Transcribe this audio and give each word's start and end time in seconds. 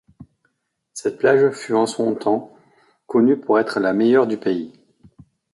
Cette 0.95 1.19
plage 1.19 1.51
fut, 1.51 1.75
en 1.75 1.85
son 1.85 2.15
temps, 2.15 2.51
connue 3.05 3.37
pour 3.37 3.59
être 3.59 3.79
la 3.79 3.93
meilleure 3.93 4.25
du 4.25 4.35
pays. 4.37 4.73